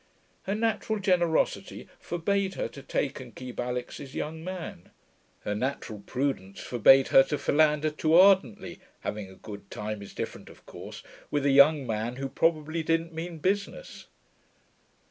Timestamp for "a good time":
9.29-10.01